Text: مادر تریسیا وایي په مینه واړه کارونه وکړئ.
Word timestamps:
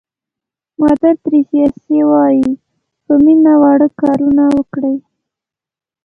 مادر 0.79 1.13
تریسیا 1.23 2.03
وایي 2.09 2.45
په 3.03 3.13
مینه 3.23 3.53
واړه 3.61 3.87
کارونه 4.01 4.43
وکړئ. 4.57 4.97